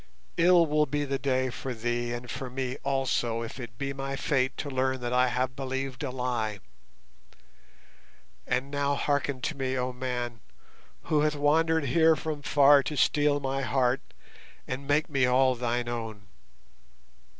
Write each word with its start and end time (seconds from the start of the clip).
Ill 0.37 0.65
will 0.65 0.87
be 0.87 1.05
the 1.05 1.19
day 1.19 1.51
for 1.51 1.75
thee 1.75 2.11
and 2.11 2.31
for 2.31 2.49
me 2.49 2.75
also 2.83 3.43
if 3.43 3.59
it 3.59 3.77
be 3.77 3.93
my 3.93 4.15
fate 4.15 4.57
to 4.57 4.67
learn 4.67 4.99
that 4.99 5.13
I 5.13 5.27
have 5.27 5.55
believed 5.55 6.01
a 6.03 6.09
lie. 6.09 6.59
And 8.47 8.71
now 8.71 8.95
hearken 8.95 9.41
to 9.41 9.55
me, 9.55 9.77
oh 9.77 9.93
man, 9.93 10.39
who 11.03 11.21
hath 11.21 11.35
wandered 11.35 11.85
here 11.85 12.15
from 12.15 12.41
far 12.41 12.81
to 12.81 12.97
steal 12.97 13.39
my 13.39 13.61
heart 13.61 14.01
and 14.67 14.87
make 14.87 15.07
me 15.07 15.27
all 15.27 15.53
thine 15.53 15.87
own. 15.87 16.23